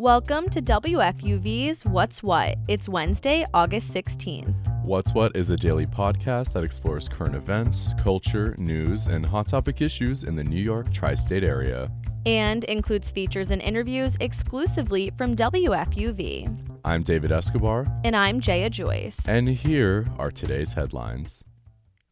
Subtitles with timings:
[0.00, 2.56] Welcome to WFUV's What's What.
[2.68, 4.54] It's Wednesday, August 16th.
[4.82, 9.82] What's What is a daily podcast that explores current events, culture, news, and hot topic
[9.82, 11.92] issues in the New York tri state area.
[12.24, 16.80] And includes features and interviews exclusively from WFUV.
[16.82, 17.86] I'm David Escobar.
[18.02, 19.28] And I'm Jaya Joyce.
[19.28, 21.44] And here are today's headlines.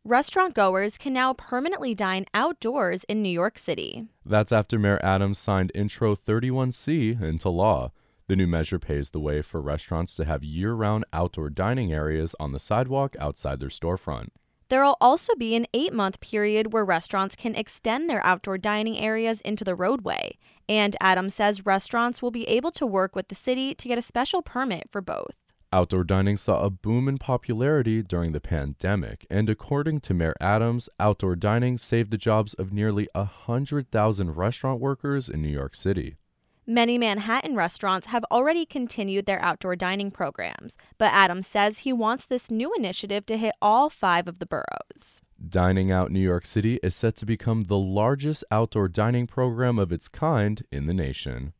[0.04, 4.06] Restaurant goers can now permanently dine outdoors in New York City.
[4.24, 7.92] That's after Mayor Adams signed Intro 31C into law.
[8.28, 12.34] The new measure paves the way for restaurants to have year round outdoor dining areas
[12.38, 14.28] on the sidewalk outside their storefront.
[14.68, 18.98] There will also be an eight month period where restaurants can extend their outdoor dining
[18.98, 20.38] areas into the roadway.
[20.68, 24.02] And Adams says restaurants will be able to work with the city to get a
[24.02, 25.36] special permit for both.
[25.70, 30.88] Outdoor dining saw a boom in popularity during the pandemic, and according to Mayor Adams,
[30.98, 36.16] outdoor dining saved the jobs of nearly 100,000 restaurant workers in New York City.
[36.66, 42.24] Many Manhattan restaurants have already continued their outdoor dining programs, but Adams says he wants
[42.24, 45.20] this new initiative to hit all five of the boroughs.
[45.46, 49.92] Dining Out New York City is set to become the largest outdoor dining program of
[49.92, 51.52] its kind in the nation.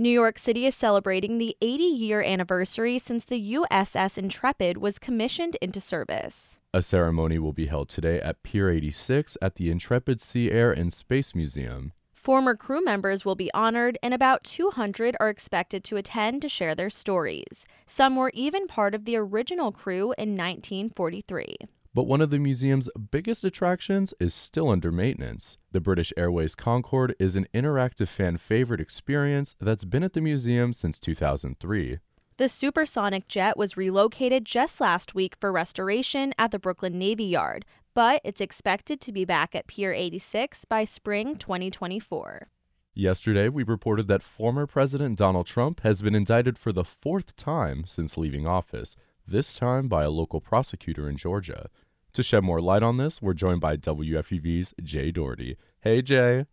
[0.00, 5.56] New York City is celebrating the 80 year anniversary since the USS Intrepid was commissioned
[5.60, 6.60] into service.
[6.72, 10.92] A ceremony will be held today at Pier 86 at the Intrepid Sea Air and
[10.92, 11.94] Space Museum.
[12.14, 16.76] Former crew members will be honored, and about 200 are expected to attend to share
[16.76, 17.66] their stories.
[17.84, 21.56] Some were even part of the original crew in 1943.
[21.94, 25.58] But one of the museum's biggest attractions is still under maintenance.
[25.72, 30.72] The British Airways Concorde is an interactive fan favorite experience that's been at the museum
[30.72, 31.98] since 2003.
[32.36, 37.64] The supersonic jet was relocated just last week for restoration at the Brooklyn Navy Yard,
[37.94, 42.46] but it's expected to be back at Pier 86 by spring 2024.
[42.94, 47.84] Yesterday, we reported that former President Donald Trump has been indicted for the fourth time
[47.86, 48.94] since leaving office,
[49.26, 51.70] this time by a local prosecutor in Georgia.
[52.18, 55.56] To shed more light on this, we're joined by WFUV's Jay Doherty.
[55.82, 56.46] Hey, Jay.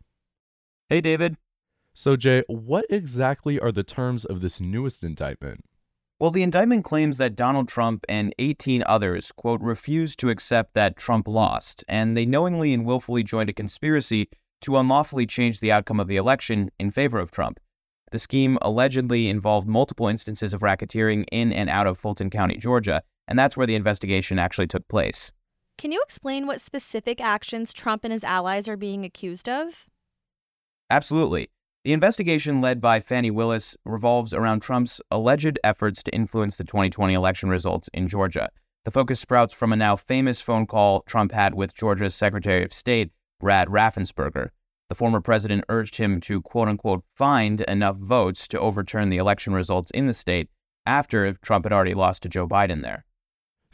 [0.89, 1.37] Hey, David.
[1.91, 5.65] So, Jay, what exactly are the terms of this newest indictment?
[6.19, 10.97] Well, the indictment claims that Donald Trump and 18 others, quote, refused to accept that
[10.97, 14.29] Trump lost, and they knowingly and willfully joined a conspiracy
[14.61, 17.59] to unlawfully change the outcome of the election in favor of Trump.
[18.11, 23.01] The scheme allegedly involved multiple instances of racketeering in and out of Fulton County, Georgia,
[23.27, 25.31] and that's where the investigation actually took place.
[25.77, 29.85] Can you explain what specific actions Trump and his allies are being accused of?
[30.89, 31.49] Absolutely.
[31.83, 37.13] The investigation led by Fani Willis revolves around Trump's alleged efforts to influence the 2020
[37.13, 38.49] election results in Georgia.
[38.85, 42.73] The focus sprouts from a now famous phone call Trump had with Georgia's Secretary of
[42.73, 44.49] State, Brad Raffensperger.
[44.89, 49.53] The former president urged him to quote unquote find enough votes to overturn the election
[49.53, 50.49] results in the state
[50.85, 53.05] after Trump had already lost to Joe Biden there.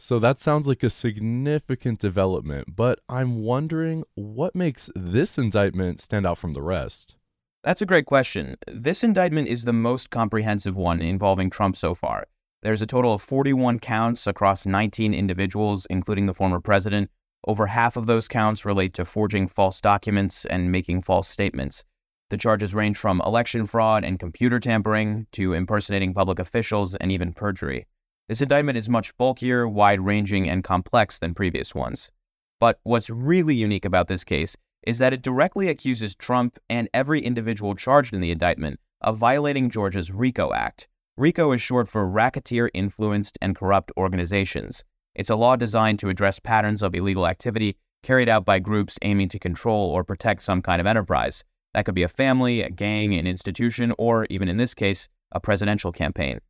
[0.04, 6.26] So that sounds like a significant development, but I'm wondering what makes this indictment stand
[6.26, 7.14] out from the rest?
[7.62, 8.56] That's a great question.
[8.66, 12.24] This indictment is the most comprehensive one involving Trump so far.
[12.62, 17.08] There's a total of 41 counts across 19 individuals, including the former president.
[17.46, 21.84] Over half of those counts relate to forging false documents and making false statements.
[22.28, 27.32] The charges range from election fraud and computer tampering to impersonating public officials and even
[27.32, 27.86] perjury.
[28.32, 32.10] This indictment is much bulkier, wide ranging, and complex than previous ones.
[32.58, 34.56] But what's really unique about this case
[34.86, 39.68] is that it directly accuses Trump and every individual charged in the indictment of violating
[39.68, 40.88] Georgia's RICO Act.
[41.18, 44.82] RICO is short for Racketeer Influenced and Corrupt Organizations.
[45.14, 49.28] It's a law designed to address patterns of illegal activity carried out by groups aiming
[49.28, 51.44] to control or protect some kind of enterprise.
[51.74, 55.38] That could be a family, a gang, an institution, or even in this case, a
[55.38, 56.40] presidential campaign.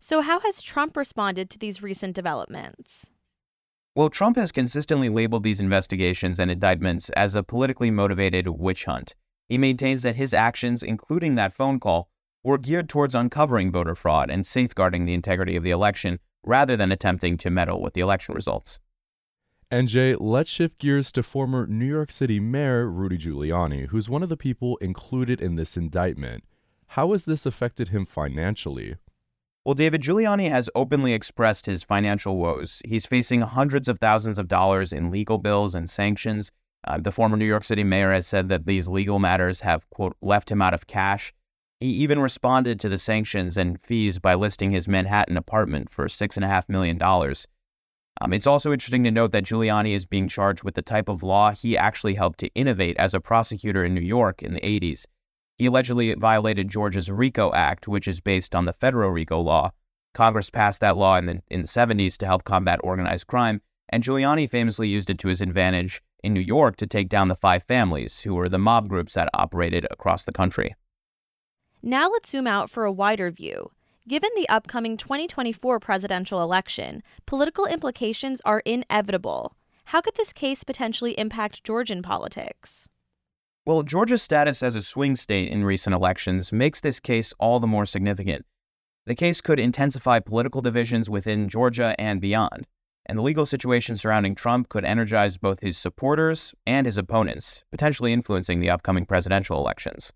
[0.00, 3.10] So, how has Trump responded to these recent developments?
[3.96, 9.16] Well, Trump has consistently labeled these investigations and indictments as a politically motivated witch hunt.
[9.48, 12.08] He maintains that his actions, including that phone call,
[12.44, 16.92] were geared towards uncovering voter fraud and safeguarding the integrity of the election rather than
[16.92, 18.78] attempting to meddle with the election results.
[19.70, 24.22] And Jay, let's shift gears to former New York City Mayor Rudy Giuliani, who's one
[24.22, 26.44] of the people included in this indictment.
[26.92, 28.94] How has this affected him financially?
[29.68, 32.80] Well, David Giuliani has openly expressed his financial woes.
[32.86, 36.50] He's facing hundreds of thousands of dollars in legal bills and sanctions.
[36.86, 40.16] Uh, the former New York City mayor has said that these legal matters have, quote,
[40.22, 41.34] left him out of cash.
[41.80, 46.68] He even responded to the sanctions and fees by listing his Manhattan apartment for $6.5
[46.70, 46.98] million.
[47.02, 51.22] Um, it's also interesting to note that Giuliani is being charged with the type of
[51.22, 55.04] law he actually helped to innovate as a prosecutor in New York in the 80s.
[55.58, 59.72] He allegedly violated Georgia's RICO Act, which is based on the federal RICO law.
[60.14, 64.04] Congress passed that law in the, in the 70s to help combat organized crime, and
[64.04, 67.64] Giuliani famously used it to his advantage in New York to take down the five
[67.64, 70.76] families, who were the mob groups that operated across the country.
[71.82, 73.72] Now let's zoom out for a wider view.
[74.06, 79.54] Given the upcoming 2024 presidential election, political implications are inevitable.
[79.86, 82.88] How could this case potentially impact Georgian politics?
[83.68, 87.66] Well, Georgia's status as a swing state in recent elections makes this case all the
[87.66, 88.46] more significant.
[89.04, 92.66] The case could intensify political divisions within Georgia and beyond,
[93.04, 98.14] and the legal situation surrounding Trump could energize both his supporters and his opponents, potentially
[98.14, 100.14] influencing the upcoming presidential elections.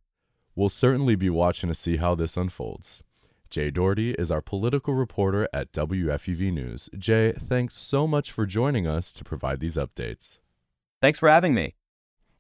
[0.57, 3.03] We'll certainly be watching to see how this unfolds.
[3.51, 6.89] Jay Doherty is our political reporter at WFUV News.
[6.97, 10.39] Jay, thanks so much for joining us to provide these updates.
[11.03, 11.75] Thanks for having me.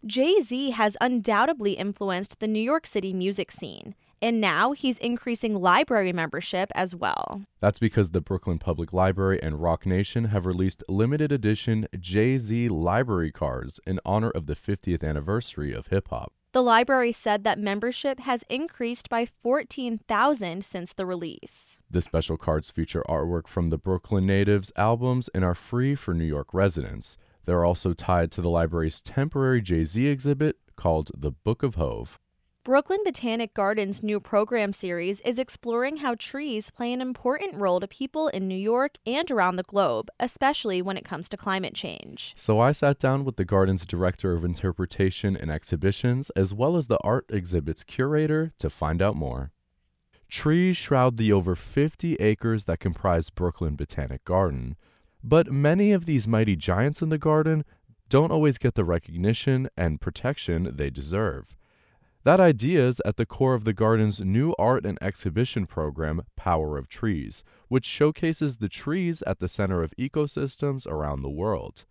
[0.04, 5.54] Jay Z has undoubtedly influenced the New York City music scene, and now he's increasing
[5.54, 7.43] library membership as well.
[7.60, 12.69] That's because the Brooklyn Public Library and Roc Nation have released limited edition Jay Z
[12.69, 16.32] library cards in honor of the 50th anniversary of hip hop.
[16.50, 21.78] The library said that membership has increased by 14,000 since the release.
[21.88, 26.25] The special cards feature artwork from the Brooklyn natives' albums and are free for New
[26.25, 27.16] York residents.
[27.44, 32.19] They're also tied to the library's temporary Jay Z exhibit called The Book of Hove.
[32.65, 37.89] Brooklyn Botanic Gardens' new program series is exploring how trees play an important role to
[37.89, 42.33] people in New York and around the globe, especially when it comes to climate change.
[42.37, 46.87] So I sat down with the garden's director of interpretation and exhibitions, as well as
[46.87, 49.50] the art exhibit's curator, to find out more.
[50.29, 54.77] Trees shroud the over 50 acres that comprise Brooklyn Botanic Garden,
[55.23, 57.65] but many of these mighty giants in the garden
[58.09, 61.57] don't always get the recognition and protection they deserve.
[62.25, 66.79] That idea is at the core of the garden's new art and exhibition program, Power
[66.79, 71.85] of Trees, which showcases the trees at the center of ecosystems around the world.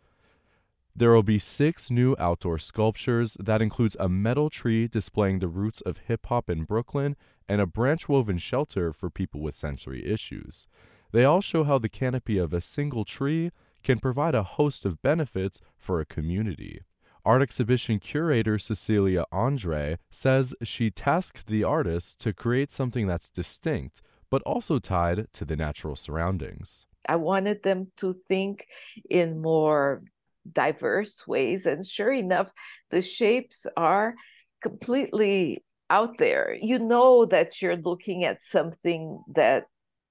[0.95, 5.81] There will be six new outdoor sculptures that includes a metal tree displaying the roots
[5.81, 7.16] of hip hop in Brooklyn
[7.50, 10.68] and a branch woven shelter for people with sensory issues.
[11.11, 13.51] They all show how the canopy of a single tree
[13.83, 16.81] can provide a host of benefits for a community.
[17.23, 24.01] Art exhibition curator Cecilia Andre says she tasked the artists to create something that's distinct,
[24.29, 26.85] but also tied to the natural surroundings.
[27.07, 28.65] I wanted them to think
[29.09, 30.03] in more
[30.51, 31.65] diverse ways.
[31.65, 32.51] And sure enough,
[32.89, 34.15] the shapes are
[34.61, 36.55] completely out there.
[36.59, 39.65] You know that you're looking at something that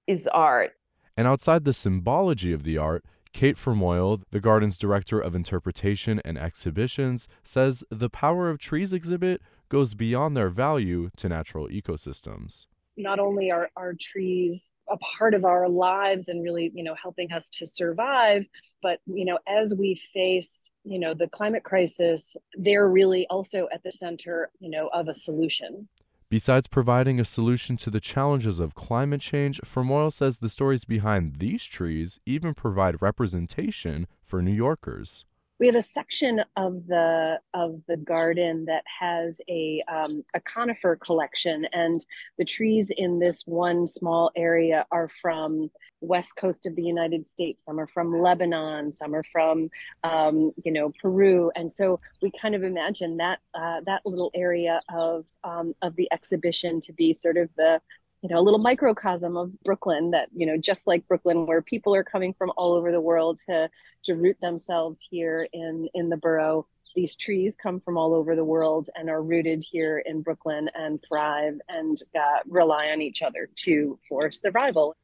[0.06, 0.73] is art.
[1.17, 6.37] And outside the symbology of the art, Kate Fermoyle, the garden's director of interpretation and
[6.37, 12.67] exhibitions, says the Power of Trees exhibit goes beyond their value to natural ecosystems.
[12.97, 17.33] Not only are, are trees a part of our lives and really, you know, helping
[17.33, 18.47] us to survive,
[18.83, 23.83] but, you know, as we face, you know, the climate crisis, they're really also at
[23.85, 25.89] the center, you know, of a solution.
[26.31, 31.41] Besides providing a solution to the challenges of climate change, Fermoyle says the stories behind
[31.41, 35.25] these trees even provide representation for New Yorkers
[35.61, 40.97] we have a section of the of the garden that has a um, a conifer
[40.97, 42.05] collection, and
[42.38, 47.67] the trees in this one small area are from west coast of the United States.
[47.67, 49.69] Some are from Lebanon, some are from
[50.02, 54.81] um, you know Peru, and so we kind of imagine that uh, that little area
[54.93, 57.83] of um, of the exhibition to be sort of the
[58.23, 61.95] you know a little microcosm of brooklyn that you know just like brooklyn where people
[61.95, 63.69] are coming from all over the world to
[64.03, 66.67] to root themselves here in in the borough.
[66.97, 71.00] These trees come from all over the world and are rooted here in brooklyn and
[71.03, 74.97] thrive and uh, rely on each other to for survival.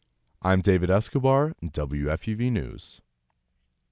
[0.43, 3.01] I'm david escobar wfuv news.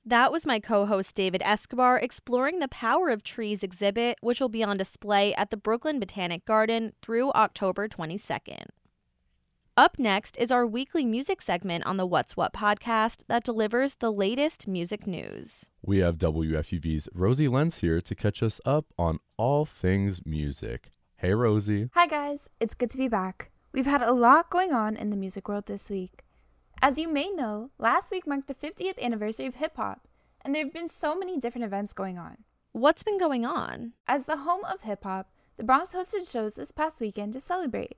[0.07, 4.51] That was my co host David Escobar exploring the Power of Trees exhibit, which will
[4.51, 8.67] be on display at the Brooklyn Botanic Garden through October 22nd.
[9.77, 14.13] Up next is our weekly music segment on the What's What podcast that delivers the
[14.13, 15.69] latest music news.
[15.83, 20.93] We have WFUV's Rosie Lenz here to catch us up on all things music.
[21.17, 21.91] Hey, Rosie.
[21.93, 22.49] Hi, guys.
[22.61, 23.51] It's good to be back.
[23.73, 26.23] We've had a lot going on in the music world this week.
[26.81, 30.07] As you may know, last week marked the 50th anniversary of hip hop,
[30.45, 32.45] and there have been so many different events going on.
[32.71, 33.95] What's been going on?
[34.07, 37.97] As the home of hip hop, the Bronx hosted shows this past weekend to celebrate.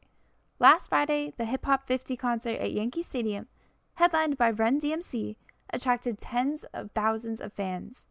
[0.59, 3.47] Last Friday, the Hip Hop 50 concert at Yankee Stadium,
[3.95, 5.37] headlined by Run DMC,
[5.71, 8.09] attracted tens of thousands of fans.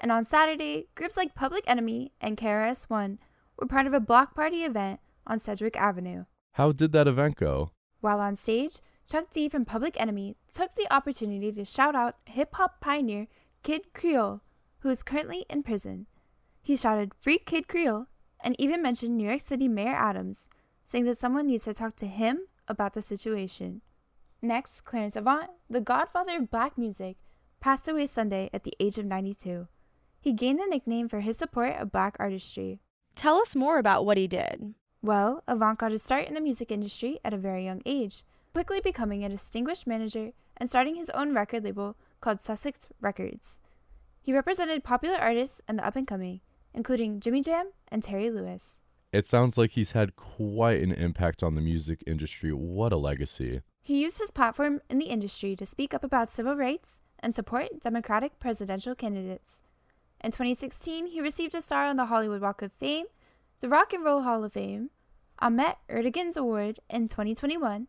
[0.00, 3.20] And on Saturday, groups like Public Enemy and KRS One
[3.56, 6.24] were part of a block party event on Sedgwick Avenue.
[6.54, 7.70] How did that event go?
[8.00, 12.54] While on stage, Chuck D from Public Enemy took the opportunity to shout out hip
[12.54, 13.28] hop pioneer
[13.62, 14.40] Kid Creole,
[14.80, 16.06] who is currently in prison.
[16.60, 18.08] He shouted, Free Kid Creole,
[18.40, 20.48] and even mentioned New York City Mayor Adams,
[20.84, 23.80] saying that someone needs to talk to him about the situation.
[24.42, 27.16] Next, Clarence Avant, the godfather of black music,
[27.60, 29.68] passed away Sunday at the age of 92.
[30.20, 32.80] He gained the nickname for his support of black artistry.
[33.14, 34.74] Tell us more about what he did.
[35.02, 38.80] Well, Avant got his start in the music industry at a very young age, quickly
[38.82, 43.60] becoming a distinguished manager and starting his own record label called Sussex Records.
[44.22, 46.40] He represented popular artists and the up and coming,
[46.72, 48.80] including Jimmy Jam and Terry Lewis.
[49.14, 52.52] It sounds like he's had quite an impact on the music industry.
[52.52, 53.60] What a legacy.
[53.80, 57.80] He used his platform in the industry to speak up about civil rights and support
[57.80, 59.62] Democratic presidential candidates.
[60.20, 63.06] In 2016, he received a star on the Hollywood Walk of Fame,
[63.60, 64.90] the Rock and Roll Hall of Fame,
[65.38, 67.86] Ahmet Ertegun's Award in 2021,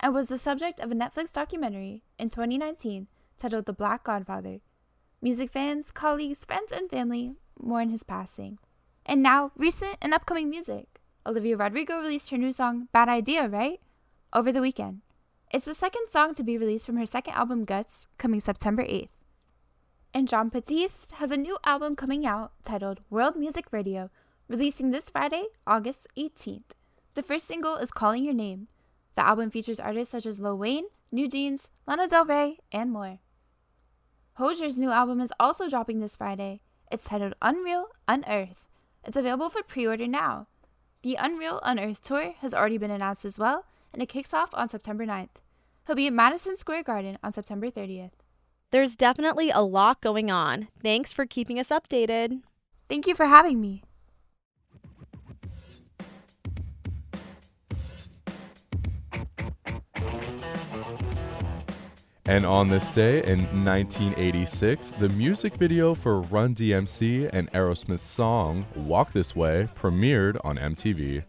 [0.00, 3.06] and was the subject of a Netflix documentary in 2019
[3.38, 4.60] titled The Black Godfather.
[5.22, 8.58] Music fans, colleagues, friends, and family mourn his passing.
[9.08, 11.00] And now, recent and upcoming music.
[11.24, 13.80] Olivia Rodrigo released her new song, Bad Idea, right?
[14.32, 15.02] Over the weekend.
[15.52, 19.10] It's the second song to be released from her second album, Guts, coming September 8th.
[20.12, 24.10] And Jon Batiste has a new album coming out titled World Music Radio,
[24.48, 26.74] releasing this Friday, August 18th.
[27.14, 28.66] The first single is Calling Your Name.
[29.14, 33.20] The album features artists such as Lil Wayne, NewJeans, Lana Del Rey, and more.
[34.34, 36.60] Hozier's new album is also dropping this Friday.
[36.90, 38.66] It's titled Unreal Unearth.
[39.06, 40.48] It's available for pre order now.
[41.02, 44.66] The Unreal Unearth tour has already been announced as well, and it kicks off on
[44.66, 45.36] September 9th.
[45.86, 48.10] He'll be at Madison Square Garden on September 30th.
[48.72, 50.66] There's definitely a lot going on.
[50.82, 52.42] Thanks for keeping us updated.
[52.88, 53.84] Thank you for having me.
[62.28, 68.66] And on this day in 1986, the music video for Run DMC and Aerosmith's song
[68.74, 71.22] Walk This Way premiered on MTV.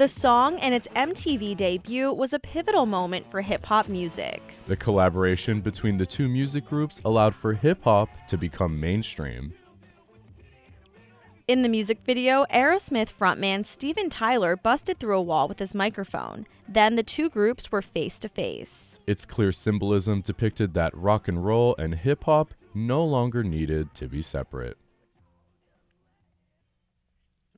[0.00, 4.42] The song and its MTV debut was a pivotal moment for hip hop music.
[4.66, 9.52] The collaboration between the two music groups allowed for hip hop to become mainstream.
[11.46, 16.46] In the music video, Aerosmith frontman Steven Tyler busted through a wall with his microphone.
[16.66, 18.98] Then the two groups were face to face.
[19.06, 24.08] Its clear symbolism depicted that rock and roll and hip hop no longer needed to
[24.08, 24.78] be separate.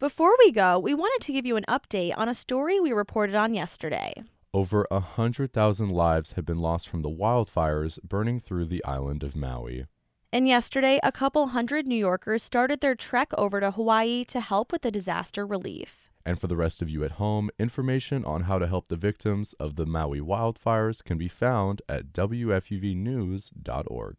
[0.02, 3.37] Before we go, we wanted to give you an update on a story we reported
[3.37, 4.25] on yesterday.
[4.52, 9.37] Over a 100,000 lives have been lost from the wildfires burning through the island of
[9.37, 9.87] Maui.
[10.32, 14.73] And yesterday, a couple hundred New Yorkers started their trek over to Hawaii to help
[14.73, 16.11] with the disaster relief.
[16.26, 19.52] And for the rest of you at home, information on how to help the victims
[19.61, 24.16] of the Maui wildfires can be found at WFUVnews.org.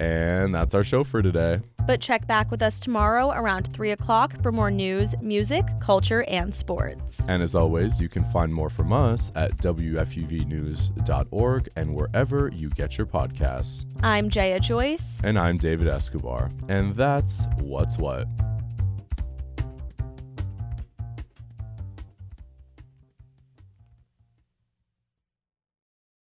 [0.00, 1.60] And that's our show for today.
[1.86, 6.54] But check back with us tomorrow around 3 o'clock for more news, music, culture, and
[6.54, 7.26] sports.
[7.28, 12.96] And as always, you can find more from us at WFUVnews.org and wherever you get
[12.96, 13.84] your podcasts.
[14.02, 15.20] I'm Jaya Joyce.
[15.22, 16.50] And I'm David Escobar.
[16.68, 18.26] And that's What's What.